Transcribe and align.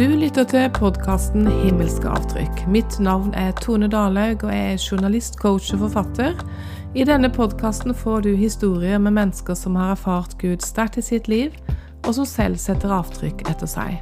Du 0.00 0.06
lytter 0.16 0.46
til 0.48 0.70
podkasten 0.72 1.44
Himmelske 1.60 2.08
avtrykk. 2.08 2.62
Mitt 2.72 2.94
navn 3.04 3.34
er 3.36 3.50
Tone 3.58 3.84
Dalhaug, 3.92 4.46
og 4.46 4.52
jeg 4.54 4.70
er 4.72 4.78
journalist, 4.80 5.34
coach 5.36 5.74
og 5.74 5.82
forfatter. 5.82 6.38
I 6.96 7.04
denne 7.04 7.28
podkasten 7.28 7.92
får 7.92 8.22
du 8.24 8.30
historier 8.32 8.96
med 8.96 9.12
mennesker 9.18 9.58
som 9.60 9.76
har 9.76 9.92
erfart 9.92 10.38
Gud 10.40 10.64
sterkt 10.64 10.96
i 10.96 11.04
sitt 11.04 11.28
liv, 11.28 11.52
og 12.06 12.16
som 12.16 12.24
selv 12.24 12.56
setter 12.56 12.94
avtrykk 12.96 13.44
etter 13.52 13.68
seg. 13.68 14.00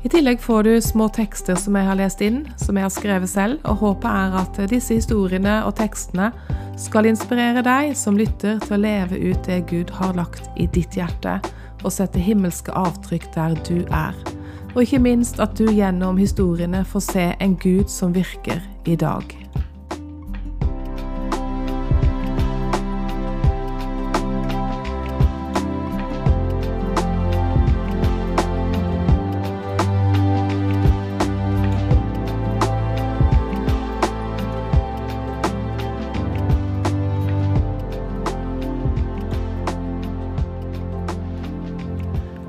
I 0.00 0.14
tillegg 0.14 0.40
får 0.40 0.64
du 0.64 0.72
små 0.80 1.10
tekster 1.12 1.60
som 1.60 1.76
jeg 1.76 1.90
har 1.90 2.00
lest 2.00 2.24
inn, 2.24 2.40
som 2.56 2.80
jeg 2.80 2.88
har 2.88 2.96
skrevet 2.96 3.28
selv, 3.28 3.60
og 3.68 3.84
håpet 3.84 4.08
er 4.08 4.40
at 4.46 4.62
disse 4.72 4.96
historiene 4.96 5.58
og 5.68 5.76
tekstene 5.76 6.30
skal 6.80 7.12
inspirere 7.12 7.66
deg 7.68 7.92
som 8.00 8.16
lytter 8.16 8.64
til 8.64 8.78
å 8.78 8.80
leve 8.80 9.20
ut 9.28 9.44
det 9.44 9.60
Gud 9.68 9.92
har 10.00 10.16
lagt 10.16 10.48
i 10.56 10.72
ditt 10.72 10.96
hjerte 10.96 11.36
og 11.84 11.92
sette 11.92 12.16
himmelske 12.16 12.72
avtrykk 12.72 13.28
der 13.36 13.60
du 13.68 13.84
er. 13.92 14.37
Og 14.78 14.84
ikke 14.86 14.98
minst 15.02 15.40
at 15.42 15.56
du 15.58 15.64
gjennom 15.74 16.20
historiene 16.22 16.84
får 16.86 17.02
se 17.02 17.22
en 17.42 17.56
Gud 17.58 17.88
som 17.90 18.12
virker 18.14 18.60
i 18.86 18.94
dag. 18.94 19.47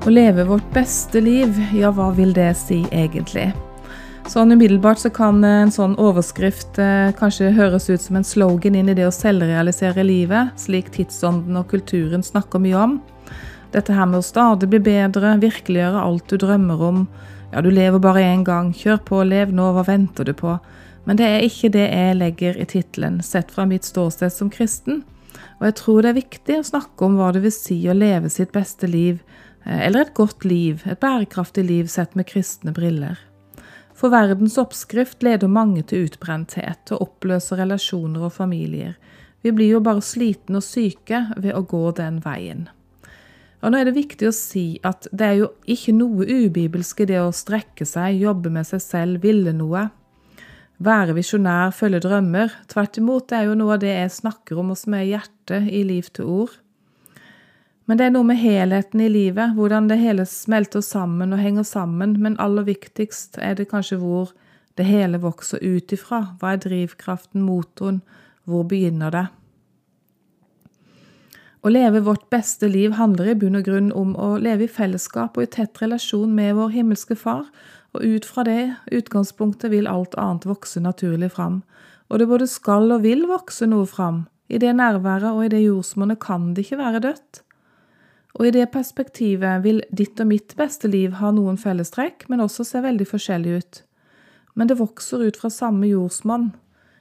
Å 0.00 0.08
leve 0.08 0.46
vårt 0.48 0.64
beste 0.72 1.20
liv, 1.20 1.52
ja, 1.76 1.90
hva 1.92 2.06
vil 2.16 2.30
det 2.32 2.54
si 2.56 2.78
egentlig? 2.88 3.50
Sånn 4.32 4.54
Umiddelbart 4.54 5.02
så 5.02 5.10
kan 5.12 5.42
en 5.44 5.72
sånn 5.74 5.92
overskrift 6.00 6.78
eh, 6.80 7.10
kanskje 7.18 7.50
høres 7.52 7.90
ut 7.90 8.00
som 8.00 8.16
en 8.16 8.24
slogan 8.24 8.78
inn 8.80 8.88
i 8.88 8.94
det 8.96 9.04
å 9.04 9.12
selvrealisere 9.12 10.00
livet, 10.08 10.54
slik 10.56 10.88
tidsånden 10.94 11.58
og 11.60 11.68
kulturen 11.68 12.24
snakker 12.24 12.62
mye 12.64 12.78
om. 12.80 12.94
Dette 13.74 13.92
her 13.92 14.08
med 14.08 14.22
å 14.22 14.24
stadig 14.24 14.70
bli 14.72 14.80
bedre, 14.86 15.34
virkeliggjøre 15.42 16.06
alt 16.06 16.32
du 16.32 16.40
drømmer 16.40 16.86
om. 16.88 17.04
Ja, 17.52 17.60
du 17.60 17.68
lever 17.68 18.00
bare 18.00 18.24
én 18.24 18.46
gang, 18.48 18.72
kjør 18.72 19.02
på, 19.04 19.20
lev 19.28 19.52
nå, 19.52 19.68
hva 19.76 19.84
venter 19.84 20.24
du 20.24 20.32
på? 20.32 20.56
Men 21.04 21.20
det 21.20 21.28
er 21.28 21.44
ikke 21.44 21.74
det 21.76 21.84
jeg 21.90 22.16
legger 22.22 22.56
i 22.56 22.68
tittelen, 22.72 23.20
sett 23.20 23.52
fra 23.52 23.68
mitt 23.68 23.84
ståsted 23.84 24.32
som 24.32 24.48
kristen. 24.48 25.04
Og 25.60 25.68
jeg 25.68 25.76
tror 25.76 26.00
det 26.00 26.14
er 26.14 26.20
viktig 26.22 26.56
å 26.56 26.66
snakke 26.72 27.04
om 27.04 27.20
hva 27.20 27.34
det 27.36 27.44
vil 27.44 27.52
si 27.52 27.82
å 27.84 28.00
leve 28.00 28.32
sitt 28.32 28.56
beste 28.56 28.88
liv, 28.88 29.20
eller 29.64 30.06
et 30.06 30.14
godt 30.16 30.44
liv, 30.44 30.82
et 30.86 31.00
bærekraftig 31.00 31.64
liv 31.68 31.90
sett 31.92 32.16
med 32.16 32.28
kristne 32.30 32.72
briller. 32.76 33.18
For 33.94 34.12
verdens 34.12 34.56
oppskrift 34.58 35.22
leder 35.22 35.50
mange 35.52 35.82
til 35.84 36.06
utbrenthet 36.08 36.92
og 36.94 37.02
oppløser 37.04 37.60
relasjoner 37.60 38.24
og 38.30 38.32
familier. 38.32 38.94
Vi 39.44 39.52
blir 39.52 39.74
jo 39.74 39.80
bare 39.84 40.04
slitne 40.04 40.60
og 40.60 40.64
syke 40.64 41.26
ved 41.36 41.52
å 41.56 41.64
gå 41.68 41.82
den 41.98 42.20
veien. 42.24 42.68
Og 43.60 43.72
nå 43.72 43.80
er 43.80 43.90
det 43.90 43.98
viktig 43.98 44.28
å 44.28 44.32
si 44.32 44.80
at 44.88 45.08
det 45.12 45.26
er 45.26 45.36
jo 45.42 45.50
ikke 45.68 45.92
noe 45.92 46.24
ubibelsk 46.24 47.02
i 47.04 47.10
det 47.10 47.20
å 47.20 47.32
strekke 47.34 47.84
seg, 47.84 48.22
jobbe 48.22 48.52
med 48.52 48.68
seg 48.68 48.80
selv, 48.84 49.20
ville 49.24 49.52
noe. 49.52 49.90
Være 50.80 51.12
visjonær, 51.18 51.74
følge 51.76 52.00
drømmer. 52.06 52.54
Tvert 52.72 52.96
imot, 53.02 53.28
det 53.28 53.36
er 53.36 53.50
jo 53.50 53.58
noe 53.60 53.76
av 53.76 53.82
det 53.82 53.92
jeg 53.92 54.16
snakker 54.16 54.62
om 54.62 54.72
og 54.72 54.80
som 54.80 54.96
er 54.96 55.10
hjertet 55.10 55.68
i 55.68 55.84
Liv 55.84 56.08
til 56.16 56.32
ord. 56.40 56.56
Men 57.90 57.98
det 57.98 58.04
er 58.06 58.12
noe 58.14 58.22
med 58.22 58.38
helheten 58.38 59.00
i 59.02 59.08
livet, 59.10 59.56
hvordan 59.56 59.88
det 59.90 59.96
hele 59.98 60.22
smelter 60.22 60.78
sammen 60.86 61.32
og 61.34 61.40
henger 61.42 61.64
sammen, 61.66 62.12
men 62.22 62.36
aller 62.38 62.62
viktigst 62.68 63.34
er 63.42 63.56
det 63.58 63.66
kanskje 63.72 63.98
hvor 63.98 64.30
det 64.78 64.86
hele 64.86 65.18
vokser 65.18 65.58
ut 65.58 65.90
ifra. 65.90 66.20
Hva 66.38 66.52
er 66.54 66.60
drivkraften, 66.62 67.42
motoren, 67.42 67.98
hvor 68.46 68.62
begynner 68.70 69.10
det? 69.10 69.24
Å 71.66 71.74
leve 71.74 72.04
vårt 72.06 72.30
beste 72.30 72.70
liv 72.70 72.94
handler 72.94 73.32
i 73.32 73.36
bunn 73.42 73.58
og 73.58 73.66
grunn 73.66 73.90
om 73.90 74.14
å 74.14 74.30
leve 74.38 74.68
i 74.68 74.70
fellesskap 74.70 75.34
og 75.34 75.48
i 75.48 75.50
tett 75.58 75.82
relasjon 75.82 76.30
med 76.30 76.54
vår 76.62 76.70
himmelske 76.78 77.18
Far, 77.18 77.50
og 77.90 78.06
ut 78.06 78.22
fra 78.22 78.46
det 78.46 78.70
utgangspunktet 78.94 79.74
vil 79.74 79.90
alt 79.90 80.14
annet 80.14 80.46
vokse 80.46 80.78
naturlig 80.78 81.34
fram. 81.34 81.64
Og 82.06 82.22
det 82.22 82.30
både 82.30 82.46
skal 82.46 82.86
og 82.94 83.02
vil 83.02 83.26
vokse 83.26 83.66
noe 83.66 83.90
fram. 83.90 84.28
I 84.46 84.62
det 84.62 84.78
nærværet 84.78 85.34
og 85.34 85.48
i 85.48 85.54
det 85.58 85.66
jordsmonnet 85.66 86.22
kan 86.22 86.52
det 86.54 86.68
ikke 86.68 86.84
være 86.86 87.08
dødt. 87.10 87.48
Og 88.38 88.46
i 88.46 88.52
det 88.54 88.68
perspektivet 88.70 89.64
vil 89.64 89.82
ditt 89.90 90.20
og 90.22 90.28
mitt 90.30 90.54
beste 90.58 90.88
liv 90.88 91.16
ha 91.18 91.32
noen 91.34 91.58
fellestrekk, 91.58 92.28
men 92.28 92.42
også 92.44 92.64
se 92.66 92.82
veldig 92.84 93.06
forskjellig 93.10 93.56
ut. 93.58 93.82
Men 94.54 94.70
det 94.70 94.78
vokser 94.78 95.26
ut 95.26 95.38
fra 95.40 95.50
samme 95.50 95.90
jordsmonn, 95.90 96.52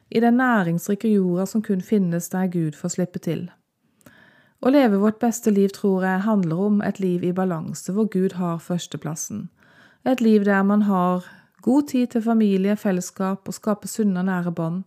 i 0.09 0.19
den 0.19 0.39
næringsrike 0.41 1.11
jorda 1.11 1.45
som 1.45 1.61
kun 1.61 1.81
finnes 1.85 2.31
der 2.33 2.47
Gud 2.49 2.73
får 2.73 2.95
slippe 2.95 3.21
til. 3.21 3.43
Å 4.59 4.71
leve 4.73 4.97
vårt 4.99 5.19
beste 5.21 5.53
liv 5.53 5.69
tror 5.75 6.03
jeg 6.03 6.25
handler 6.25 6.63
om 6.65 6.81
et 6.81 6.97
liv 6.99 7.23
i 7.23 7.35
balanse, 7.35 7.93
hvor 7.93 8.09
Gud 8.09 8.33
har 8.41 8.57
førsteplassen. 8.59 9.47
Et 10.09 10.21
liv 10.21 10.43
der 10.47 10.63
man 10.63 10.81
har 10.89 11.29
god 11.61 11.87
tid 11.93 12.07
til 12.15 12.25
familie, 12.25 12.75
fellesskap 12.75 13.47
og 13.47 13.55
skaper 13.55 13.87
sunne 13.87 14.23
og 14.23 14.31
nære 14.31 14.51
bånd. 14.51 14.83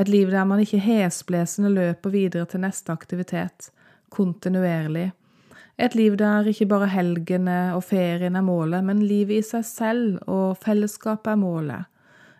Et 0.00 0.08
liv 0.08 0.30
der 0.32 0.48
man 0.48 0.62
ikke 0.64 0.80
hesblesende 0.80 1.70
løper 1.70 2.10
videre 2.10 2.48
til 2.48 2.64
neste 2.64 2.96
aktivitet, 2.96 3.68
kontinuerlig 4.08 5.12
et 5.78 5.94
liv 5.96 6.16
der 6.20 6.48
ikke 6.48 6.68
bare 6.68 6.90
helgene 6.92 7.72
og 7.76 7.84
ferien 7.88 8.36
er 8.36 8.44
målet, 8.44 8.84
men 8.84 9.00
livet 9.06 9.40
i 9.40 9.46
seg 9.46 9.64
selv 9.64 10.18
og 10.28 10.58
fellesskapet 10.60 11.32
er 11.32 11.40
målet. 11.40 11.88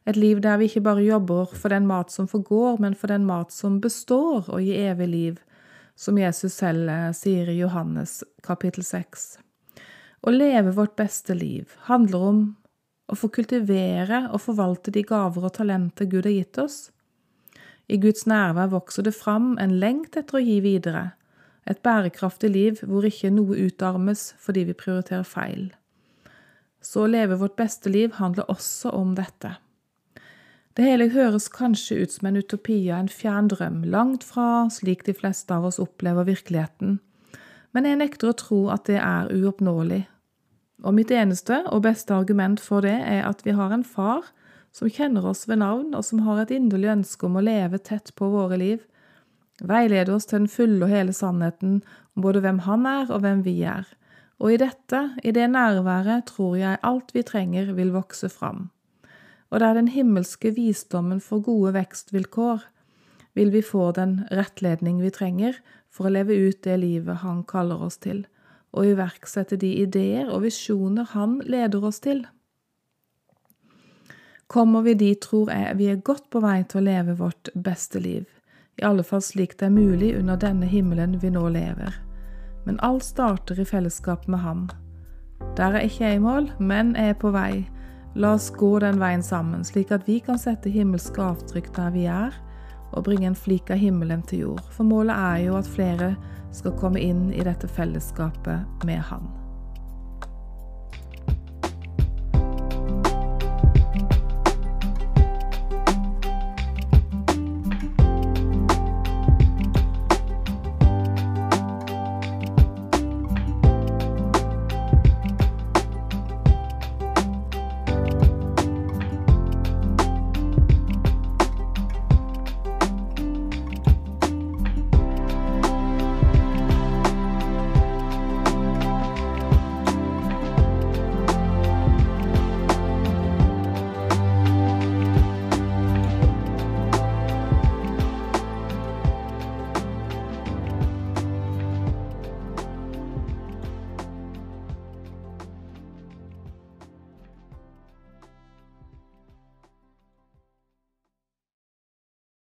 Et 0.06 0.19
liv 0.19 0.41
der 0.43 0.59
vi 0.59 0.66
ikke 0.66 0.82
bare 0.84 1.04
jobber 1.04 1.53
for 1.54 1.72
den 1.72 1.87
mat 1.87 2.10
som 2.12 2.28
forgår, 2.28 2.81
men 2.82 2.94
for 2.98 3.12
den 3.12 3.25
mat 3.25 3.53
som 3.54 3.81
består 3.81 4.50
og 4.50 4.60
gir 4.60 4.91
evig 4.91 5.09
liv, 5.09 5.38
som 5.97 6.19
Jesus 6.19 6.56
selv 6.59 6.91
eh, 6.91 7.12
sier 7.15 7.48
i 7.48 7.60
Johannes 7.60 8.22
kapittel 8.43 8.84
6. 8.84 9.38
Å 10.22 10.32
leve 10.34 10.75
vårt 10.75 10.97
beste 10.99 11.34
liv 11.38 11.70
handler 11.88 12.26
om 12.32 12.43
å 13.10 13.19
få 13.19 13.31
kultivere 13.34 14.26
og 14.32 14.43
forvalte 14.43 14.93
de 14.94 15.04
gaver 15.06 15.47
og 15.47 15.54
talenter 15.56 16.09
Gud 16.10 16.26
har 16.26 16.34
gitt 16.34 16.60
oss. 16.62 16.78
I 17.88 17.99
Guds 18.03 18.26
nærvær 18.26 18.70
vokser 18.72 19.06
det 19.06 19.14
fram 19.16 19.56
en 19.60 19.76
lengt 19.82 20.16
etter 20.16 20.38
å 20.38 20.43
gi 20.43 20.60
videre, 20.64 21.12
et 21.69 21.83
bærekraftig 21.83 22.50
liv 22.50 22.81
hvor 22.83 23.06
ikke 23.06 23.31
noe 23.31 23.59
utarmes 23.69 24.33
fordi 24.43 24.67
vi 24.71 24.78
prioriterer 24.78 25.27
feil. 25.27 25.69
Så 26.83 27.05
å 27.05 27.11
leve 27.11 27.39
vårt 27.39 27.55
beste 27.59 27.93
liv 27.93 28.17
handler 28.19 28.50
også 28.50 28.91
om 28.99 29.15
dette. 29.15 29.55
Det 30.73 30.87
hele 30.87 31.11
høres 31.12 31.50
kanskje 31.53 32.00
ut 32.03 32.15
som 32.15 32.31
en 32.31 32.39
utopi 32.41 32.78
av 32.91 33.05
en 33.05 33.12
fjern 33.12 33.50
drøm, 33.53 33.83
langt 33.84 34.25
fra 34.25 34.67
slik 34.73 35.05
de 35.05 35.15
fleste 35.15 35.53
av 35.53 35.67
oss 35.69 35.78
opplever 35.83 36.27
virkeligheten, 36.31 36.97
men 37.73 37.89
jeg 37.89 38.00
nekter 38.00 38.31
å 38.31 38.37
tro 38.37 38.61
at 38.73 38.89
det 38.89 38.99
er 39.00 39.31
uoppnåelig. 39.33 40.03
Og 40.83 40.97
mitt 40.97 41.12
eneste 41.15 41.61
og 41.71 41.84
beste 41.84 42.15
argument 42.17 42.61
for 42.61 42.84
det 42.84 42.97
er 43.06 43.27
at 43.29 43.44
vi 43.47 43.55
har 43.56 43.73
en 43.73 43.84
far 43.87 44.33
som 44.73 44.91
kjenner 44.91 45.27
oss 45.29 45.44
ved 45.49 45.61
navn, 45.61 45.93
og 45.94 46.05
som 46.05 46.25
har 46.27 46.43
et 46.43 46.55
inderlig 46.56 46.91
ønske 46.97 47.29
om 47.29 47.37
å 47.37 47.44
leve 47.44 47.79
tett 47.79 48.15
på 48.17 48.31
våre 48.33 48.56
liv, 48.56 48.81
veilede 49.61 50.15
oss 50.15 50.27
til 50.29 50.43
den 50.43 50.51
fulle 50.51 50.87
og 50.87 50.93
hele 50.93 51.13
sannheten 51.13 51.81
om 52.17 52.25
både 52.25 52.41
hvem 52.45 52.63
Han 52.67 52.87
er 52.87 53.11
og 53.11 53.21
hvem 53.21 53.45
vi 53.45 53.63
er. 53.63 53.87
Og 54.43 54.55
i 54.55 54.59
dette, 54.59 55.03
i 55.23 55.31
det 55.31 55.51
nærværet, 55.51 56.27
tror 56.27 56.57
jeg 56.57 56.81
alt 56.83 57.15
vi 57.15 57.23
trenger 57.23 57.73
vil 57.77 57.93
vokse 57.95 58.29
fram. 58.29 58.71
Og 59.51 59.61
der 59.61 59.75
den 59.75 59.89
himmelske 59.89 60.55
visdommen 60.55 61.21
får 61.21 61.45
gode 61.47 61.75
vekstvilkår, 61.75 62.65
vil 63.35 63.53
vi 63.53 63.62
få 63.62 63.93
den 63.93 64.21
rettledning 64.32 65.00
vi 65.03 65.11
trenger 65.11 65.56
for 65.93 66.09
å 66.09 66.12
leve 66.12 66.35
ut 66.35 66.62
det 66.65 66.79
livet 66.81 67.23
Han 67.23 67.44
kaller 67.49 67.81
oss 67.85 67.99
til, 68.03 68.26
og 68.73 68.88
iverksette 68.88 69.56
de 69.56 69.75
ideer 69.85 70.29
og 70.29 70.43
visjoner 70.43 71.12
Han 71.12 71.41
leder 71.44 71.85
oss 71.85 72.00
til. 72.00 72.26
Kommer 74.53 74.82
vi 74.85 74.94
dit, 74.94 75.21
tror 75.21 75.53
jeg 75.53 75.76
vi 75.79 75.88
er 75.88 76.05
godt 76.05 76.29
på 76.32 76.41
vei 76.44 76.62
til 76.69 76.82
å 76.82 76.88
leve 76.88 77.17
vårt 77.17 77.53
beste 77.55 78.00
liv 78.00 78.26
i 78.77 78.85
alle 78.85 79.05
fall 79.05 79.23
slik 79.23 79.59
det 79.59 79.69
er 79.69 79.75
mulig 79.75 80.15
under 80.19 80.39
denne 80.41 80.67
himmelen 80.67 81.19
vi 81.21 81.31
nå 81.31 81.45
lever. 81.53 81.95
Men 82.65 82.81
alt 82.81 83.05
starter 83.05 83.61
i 83.61 83.67
fellesskap 83.67 84.29
med 84.31 84.41
Ham. 84.41 84.69
Der 85.57 85.75
er 85.75 85.85
ikke 85.85 86.05
jeg 86.05 86.17
i 86.17 86.23
mål, 86.23 86.49
men 86.59 86.95
jeg 86.97 87.13
er 87.13 87.19
på 87.21 87.33
vei. 87.35 87.65
La 88.15 88.35
oss 88.37 88.51
gå 88.55 88.79
den 88.81 89.01
veien 89.01 89.23
sammen, 89.25 89.65
slik 89.65 89.93
at 89.93 90.07
vi 90.09 90.21
kan 90.25 90.41
sette 90.41 90.71
himmelske 90.73 91.21
avtrykk 91.23 91.73
der 91.77 91.93
vi 91.95 92.07
er, 92.09 92.35
og 92.93 93.05
bringe 93.05 93.27
en 93.31 93.39
flik 93.39 93.71
av 93.73 93.81
himmelen 93.81 94.23
til 94.29 94.47
jord. 94.47 94.65
For 94.73 94.85
målet 94.85 95.17
er 95.17 95.47
jo 95.47 95.57
at 95.59 95.69
flere 95.69 96.15
skal 96.53 96.77
komme 96.81 97.01
inn 97.01 97.31
i 97.33 97.45
dette 97.45 97.69
fellesskapet 97.69 98.85
med 98.87 99.01
Han. 99.09 99.31